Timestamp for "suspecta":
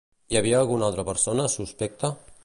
1.57-2.11